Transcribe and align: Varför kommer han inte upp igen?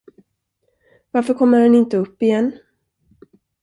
Varför 1.11 1.33
kommer 1.33 1.59
han 1.61 1.75
inte 1.75 1.97
upp 1.97 2.21
igen? 2.21 2.59